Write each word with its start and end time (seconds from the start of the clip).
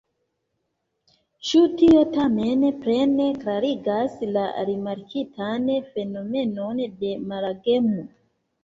Ĉu 1.49 1.61
tio 1.81 2.01
tamen 2.15 2.65
plene 2.87 3.29
klarigas 3.45 4.19
la 4.39 4.47
rimarkitan 4.73 5.71
fenomenon 5.93 6.87
de 7.05 7.17
malagemo? 7.33 8.13